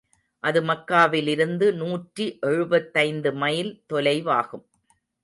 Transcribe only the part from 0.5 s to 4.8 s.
மக்காவிலிருந்து நூற்றி எழுபத்தைந்து மைல் தொலைவாகும்.